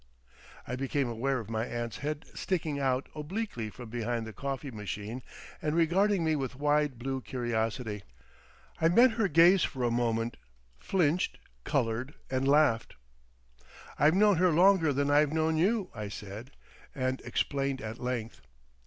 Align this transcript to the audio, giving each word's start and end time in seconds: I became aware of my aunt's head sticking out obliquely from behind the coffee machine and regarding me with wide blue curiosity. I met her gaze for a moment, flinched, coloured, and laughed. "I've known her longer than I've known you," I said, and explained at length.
I 0.67 0.75
became 0.75 1.07
aware 1.07 1.37
of 1.37 1.47
my 1.47 1.63
aunt's 1.63 1.97
head 1.97 2.25
sticking 2.33 2.79
out 2.79 3.07
obliquely 3.13 3.69
from 3.69 3.89
behind 3.91 4.25
the 4.25 4.33
coffee 4.33 4.71
machine 4.71 5.21
and 5.61 5.75
regarding 5.75 6.23
me 6.23 6.35
with 6.35 6.55
wide 6.55 6.97
blue 6.97 7.21
curiosity. 7.21 8.01
I 8.81 8.89
met 8.89 9.11
her 9.11 9.27
gaze 9.27 9.61
for 9.63 9.83
a 9.83 9.91
moment, 9.91 10.37
flinched, 10.79 11.37
coloured, 11.65 12.15
and 12.31 12.47
laughed. 12.47 12.95
"I've 13.99 14.15
known 14.15 14.37
her 14.37 14.49
longer 14.49 14.91
than 14.91 15.11
I've 15.11 15.31
known 15.31 15.55
you," 15.57 15.91
I 15.93 16.07
said, 16.07 16.49
and 16.95 17.21
explained 17.21 17.79
at 17.79 17.99
length. 18.01 18.41